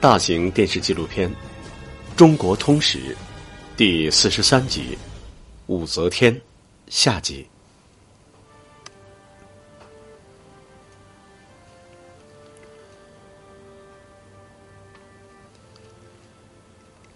[0.00, 1.28] 大型电视纪录片
[2.16, 2.98] 《中国通史》
[3.76, 4.96] 第四十三集
[5.66, 6.34] 《武则天》
[6.88, 7.46] 下集。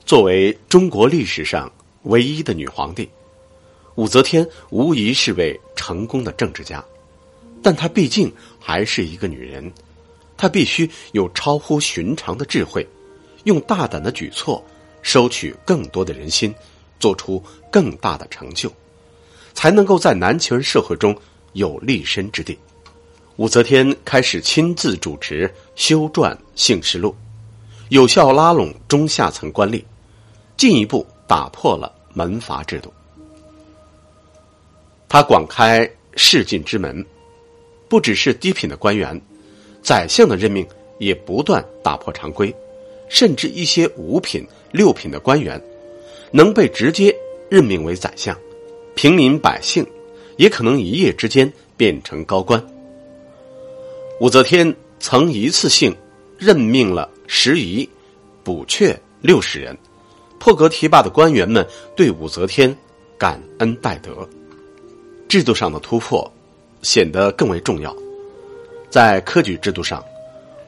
[0.04, 1.72] 作为中国历史上
[2.02, 3.08] 唯一的女皇帝，
[3.94, 6.84] 武则天无疑是位成功的政治家，
[7.62, 8.30] 但她毕竟
[8.60, 9.72] 还是一个女人。
[10.44, 12.86] 他必须有超乎寻常的智慧，
[13.44, 14.62] 用大胆的举措
[15.00, 16.54] 收取更多的人心，
[17.00, 18.70] 做出更大的成就，
[19.54, 21.16] 才能够在男权社会中
[21.54, 22.58] 有立身之地。
[23.36, 27.08] 武则天开始亲自主持修撰《姓氏录》，
[27.88, 29.82] 有效拉拢中下层官吏，
[30.58, 32.92] 进一步打破了门阀制度。
[35.08, 37.02] 他广开仕进之门，
[37.88, 39.18] 不只是低品的官员。
[39.84, 40.66] 宰相的任命
[40.98, 42.52] 也不断打破常规，
[43.06, 45.62] 甚至一些五品、六品的官员
[46.32, 47.14] 能被直接
[47.50, 48.34] 任命为宰相，
[48.94, 49.86] 平民百姓
[50.38, 52.64] 也可能一夜之间变成高官。
[54.20, 55.94] 武则天曾一次性
[56.38, 57.86] 任命了十仪、
[58.42, 59.76] 补阙六十人，
[60.38, 62.74] 破格提拔的官员们对武则天
[63.18, 64.26] 感恩戴德，
[65.28, 66.32] 制度上的突破
[66.80, 67.94] 显得更为重要。
[68.94, 70.04] 在科举制度上，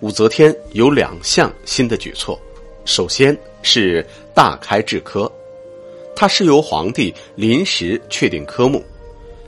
[0.01, 2.37] 武则天有两项新的举措。
[2.85, 5.31] 首先是大开制科，
[6.17, 8.85] 它是由皇帝临时确定科目，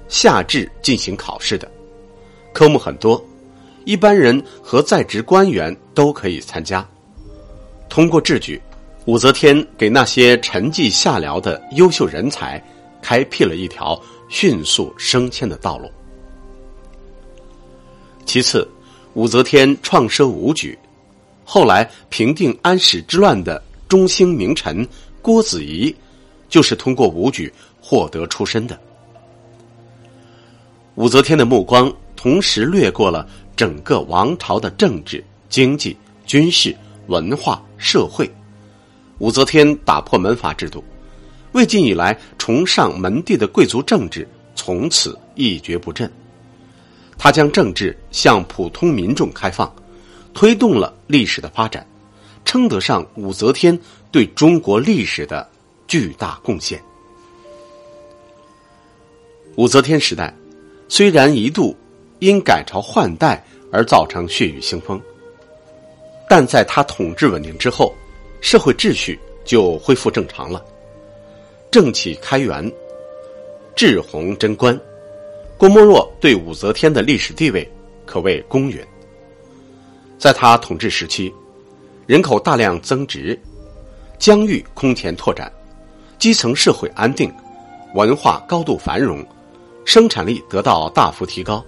[0.07, 1.69] 下制进行考试的。
[2.53, 3.21] 科目很多，
[3.85, 6.89] 一般人和在职官员都可以参加。
[7.89, 8.63] 通过制举，
[9.07, 12.65] 武则天给那些沉寂下僚的优秀人才
[13.03, 15.91] 开辟了一条迅速升迁的道路。
[18.29, 18.69] 其次，
[19.15, 20.79] 武则天创设武举，
[21.47, 24.87] 后来平定安史之乱的中兴名臣
[25.23, 25.93] 郭子仪，
[26.47, 27.51] 就是通过武举
[27.81, 28.79] 获得出身的。
[30.97, 35.97] 武则天的目光同时掠过了整个王朝的政治、经济、
[36.27, 38.31] 军事、文化、社会。
[39.21, 40.85] 武则天打破门阀制度，
[41.53, 46.13] 魏晋以来崇尚门第的贵族政治从此一蹶不振。
[47.19, 49.71] 他将政治向普通民众开放，
[50.33, 51.85] 推动了历史的发展，
[52.45, 53.79] 称得上武则天
[54.13, 55.47] 对中国历史的
[55.89, 56.81] 巨大贡献。
[59.57, 60.33] 武则天时代
[60.89, 61.77] 虽然一度
[62.21, 65.01] 因改朝换代而造成血雨腥风，
[66.29, 67.93] 但在他统治稳定之后，
[68.41, 70.65] 社会秩序就恢复正常了，
[71.71, 72.73] 政企开元，
[73.75, 74.79] 治宏贞观。
[75.59, 77.69] 郭沫若对武则天的历史地位
[78.07, 78.81] 可谓公允。
[80.17, 81.35] 在他统治时期，
[82.07, 83.37] 人口大量增值，
[84.21, 85.53] 疆域空前拓展，
[86.17, 87.33] 基层社会安定，
[87.95, 89.27] 文化高度繁荣，
[89.85, 91.65] 生产力得到大幅提高。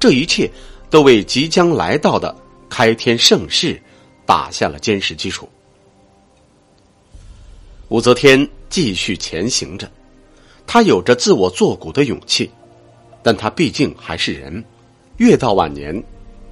[0.00, 0.50] 这一切
[0.88, 2.34] 都为即将来到的
[2.70, 3.78] 开天盛世
[4.24, 5.46] 打下了坚实基础。
[7.88, 9.90] 武则天继续前行着，
[10.66, 12.50] 她有着自我作古的勇气。
[13.22, 14.64] 但他毕竟还是人，
[15.16, 16.02] 越到晚年，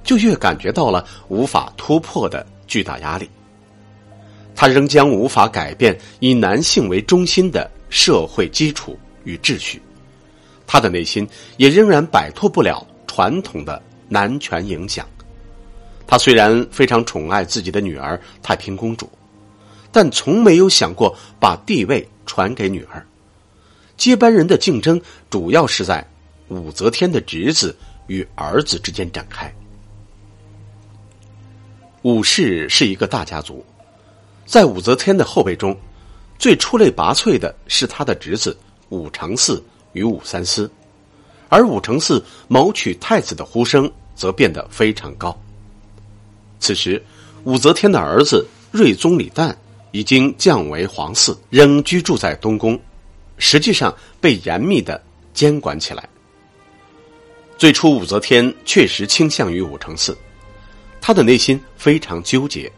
[0.03, 3.29] 就越感觉到了无法突破的巨大压力。
[4.55, 9.81] 他仍将无法改变以男性为中心的社会基础与秩序，
[10.65, 15.07] 他的内心也仍然摆脱不了传统的男权影响。
[16.05, 19.09] 他虽然非常宠爱自己的女儿太平公主，
[19.91, 23.05] 但从没有想过把地位传给女儿。
[23.95, 24.99] 接班人的竞争
[25.29, 26.05] 主要是在。
[26.49, 27.75] 武则天的侄子
[28.07, 29.53] 与儿子之间展开。
[32.03, 33.65] 武氏是一个大家族，
[34.45, 35.77] 在武则天的后辈中，
[36.39, 38.57] 最出类拔萃的是他的侄子
[38.89, 39.61] 武承嗣
[39.93, 40.71] 与武三思，
[41.49, 45.37] 而武承嗣谋取太子的呼声则变得非常高。
[46.59, 47.03] 此时，
[47.43, 49.53] 武则天的儿子睿宗李旦
[49.91, 52.79] 已经降为皇嗣，仍居住在东宫，
[53.37, 56.07] 实际上被严密的监管起来。
[57.57, 60.15] 最初，武则天确实倾向于武承嗣，
[61.01, 62.71] 他的内心非常纠结，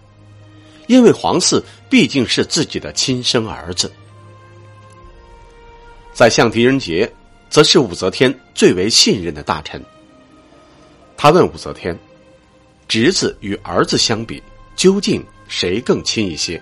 [0.87, 3.91] 因为皇嗣毕竟是自己的亲生儿子。
[6.13, 7.11] 宰相狄仁杰
[7.49, 9.83] 则是武则天最为信任的大臣。
[11.17, 11.97] 他问武则天
[12.87, 14.41] ：“侄子与儿子相比，
[14.77, 16.61] 究竟谁更亲一些？”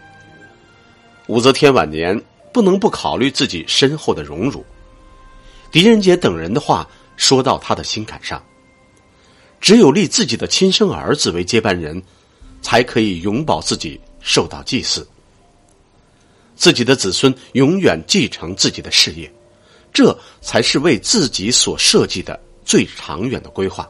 [1.27, 2.19] 武则天晚年
[2.51, 4.65] 不能不考虑自己身后的荣辱，
[5.71, 6.87] 狄仁杰等人的话。
[7.17, 8.41] 说到他的心坎上，
[9.59, 12.01] 只有立自己的亲生儿子为接班人，
[12.61, 15.05] 才可以永保自己受到祭祀，
[16.55, 19.29] 自己的子孙永远继承自己的事业，
[19.91, 23.89] 这才是为自己所设计的最长远的规划。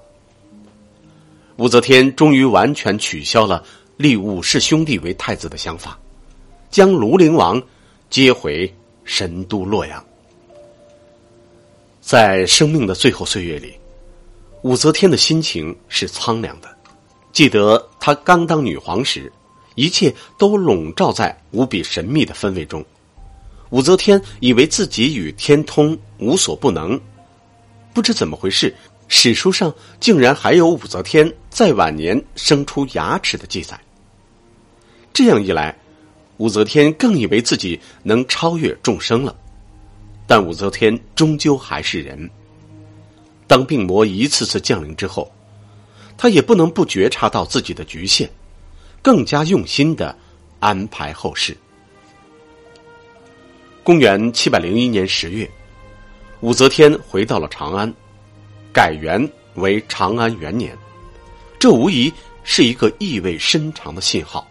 [1.57, 3.63] 武则天终于完全取消了
[3.97, 5.99] 立武氏兄弟为太子的想法，
[6.69, 7.61] 将庐陵王
[8.09, 8.73] 接回
[9.03, 10.03] 神都洛阳。
[12.07, 13.73] 在生命的最后岁月里，
[14.61, 16.77] 武则天的心情是苍凉的。
[17.33, 19.29] 记得她刚当女皇时，
[19.75, 22.81] 一切都笼罩在无比神秘的氛围中。
[23.71, 26.97] 武则天以为自己与天通，无所不能。
[27.93, 28.73] 不知怎么回事。
[29.09, 33.77] 史书上竟然还有武则天在晚年生出牙齿的记载。
[35.11, 35.77] 这样一来，
[36.37, 39.35] 武则天更以为自己能超越众生了。
[40.27, 42.29] 但武则天终究还是人。
[43.47, 45.31] 当病魔一次次降临之后，
[46.17, 48.29] 她也不能不觉察到自己的局限，
[49.01, 50.15] 更加用心的
[50.59, 51.55] 安排后事。
[53.83, 55.49] 公元七百零一年十月，
[56.41, 57.91] 武则天回到了长安。
[58.73, 60.77] 改元为长安元年，
[61.57, 62.13] 这无疑
[62.43, 64.45] 是一个意味深长的信号，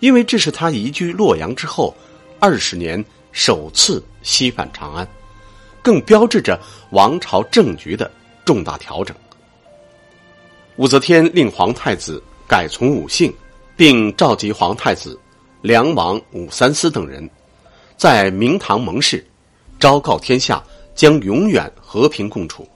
[0.00, 1.96] 因为这是他移居洛阳之后
[2.38, 3.02] 二十年
[3.32, 5.06] 首次西返长安，
[5.82, 6.60] 更标志着
[6.90, 8.10] 王朝政局的
[8.44, 9.16] 重大调整。
[10.76, 13.32] 武则天令皇太子改从武姓，
[13.76, 15.18] 并召集皇太子、
[15.60, 17.28] 梁王武三思等人，
[17.96, 19.24] 在明堂盟誓，
[19.78, 20.62] 昭告天下
[20.94, 22.66] 将永远和平共处。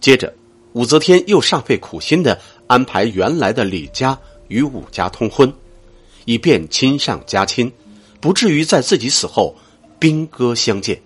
[0.00, 0.32] 接着，
[0.72, 5.52] 武则天又煞费苦心的安排原来的李家与武家通婚，
[6.24, 7.70] 以便亲上加亲，
[8.20, 9.54] 不至于在自己死后
[10.00, 11.00] 兵戈相见。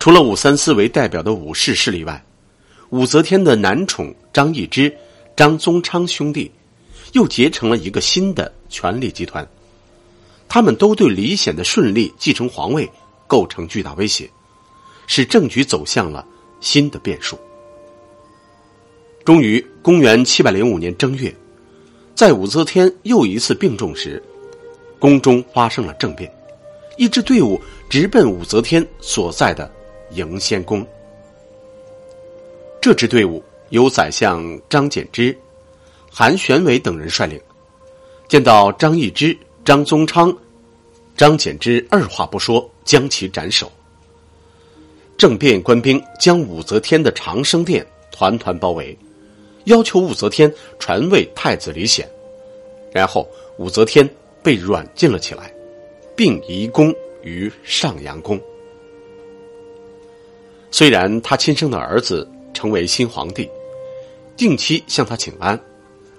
[0.00, 2.24] 除了武三思为代表的武士势力外，
[2.90, 4.92] 武则天的男宠张易之、
[5.36, 6.50] 张宗昌兄弟
[7.12, 9.46] 又结成了一个新的权力集团，
[10.48, 12.90] 他们都对李显的顺利继承皇位
[13.28, 14.28] 构成巨大威胁，
[15.06, 16.26] 使政局走向了。
[16.60, 17.38] 新的变数。
[19.22, 21.34] 终于，公元七百零五年正月，
[22.14, 24.22] 在武则天又一次病重时，
[24.98, 26.33] 宫中发生了政变，
[26.96, 29.70] 一支队伍直奔武则天所在的
[30.10, 30.86] 迎仙宫。
[32.80, 35.36] 这支队伍由宰相张柬之、
[36.10, 37.40] 韩玄伟等人率领。
[38.28, 40.34] 见到张易之、张宗昌，
[41.16, 43.70] 张柬之二话不说，将其斩首。
[45.16, 48.96] 政变官兵将武则天的长生殿团团包围，
[49.64, 52.08] 要求武则天传位太子李显。
[52.92, 54.08] 然后武则天
[54.42, 55.53] 被软禁了起来，
[56.16, 58.40] 并移宫于上阳宫。
[60.70, 63.48] 虽然他亲生的儿子成为新皇帝，
[64.36, 65.58] 定期向他请安，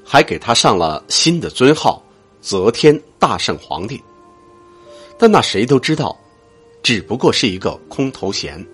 [0.04, 2.02] 还给他上了新的尊号
[2.42, 4.02] “则天大圣皇帝”，
[5.20, 6.18] 但那谁都知道，
[6.82, 8.66] 只不过是一个空头衔。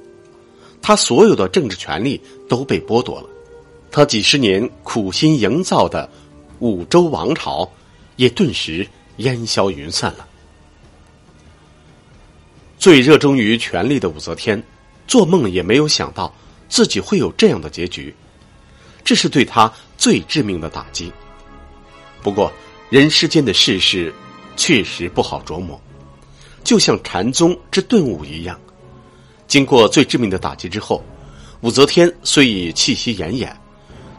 [0.84, 2.20] 他所有的政治权利
[2.50, 3.30] 都被剥夺了，
[3.92, 6.10] 他几十年苦心营造的
[6.60, 7.68] 五周王朝
[8.18, 10.28] 也顿时烟消云散了。
[12.82, 14.62] 最热衷于权力的武则天，
[15.08, 16.34] 做梦也没有想到
[16.68, 18.12] 自己会有这样的结局，
[19.04, 21.14] 这是对他最致命的打击。
[22.24, 22.52] 不过，
[22.90, 24.12] 人世间的世事
[24.58, 25.80] 确实不好琢磨，
[26.64, 28.60] 就像禅宗之顿悟一样。
[29.48, 31.06] 经过最致命的打击之后，
[31.60, 33.54] 武则天虽已气息奄奄，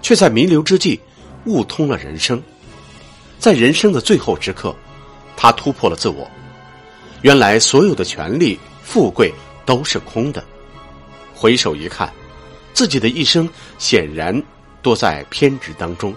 [0.03, 1.01] 却在弥留之际
[1.47, 2.41] 悟通了人生。
[3.41, 4.73] 在人生的最后时刻，
[5.37, 6.31] 他突破了自我。
[7.23, 9.33] 原来所有的权力、富贵
[9.64, 10.45] 都是空的。
[11.35, 12.12] 回首一看，
[12.75, 13.49] 自己的一生
[13.79, 14.41] 显然
[14.83, 16.14] 多在偏执当中。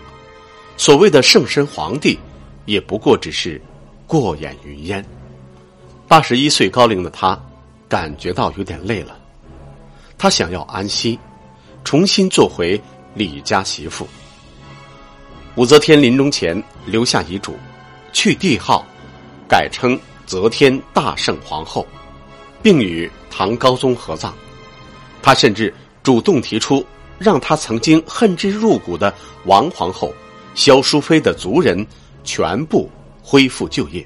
[0.78, 2.20] 所谓的圣身皇帝，
[2.66, 3.62] 也不过只是
[4.06, 5.04] 过眼云烟。
[6.08, 7.40] 八十一岁高龄的他。
[7.88, 9.16] 感觉到有点累了，
[10.18, 11.20] 他想要安息，
[11.84, 12.82] 重新做回
[13.14, 14.08] 李家媳妇。
[15.54, 17.56] 武则天临终前留下遗嘱，
[18.12, 18.84] 去帝号，
[19.48, 21.86] 改称则天大圣皇后，
[22.62, 24.34] 并与唐高宗合葬。
[25.22, 26.86] 他甚至主动提出，
[27.18, 29.14] 让他曾经恨之入骨的
[29.46, 30.14] 王皇后
[30.54, 31.86] 萧淑妃的族人
[32.24, 32.90] 全部
[33.22, 34.06] 恢复就业。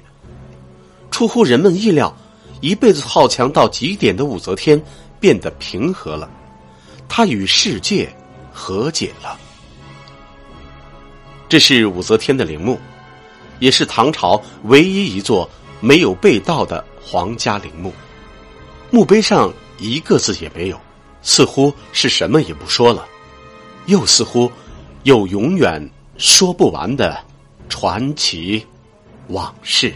[1.10, 2.14] 出乎人们意料。
[2.62, 4.78] 一辈子好强到极点的武则天
[5.18, 6.30] 变得平和了，
[7.08, 8.06] 她与世界
[8.52, 9.38] 和解了。
[11.48, 12.78] 这是武则天的陵墓，
[13.60, 15.48] 也是唐朝唯一一座
[15.80, 17.92] 没有被盗的皇家陵墓。
[18.90, 20.80] 墓碑上一个字也没有，
[21.22, 23.06] 似乎是什么也不说了，
[23.86, 24.50] 又似乎
[25.04, 27.18] 有永远说不完的
[27.68, 28.66] 传奇
[29.28, 29.94] 往事。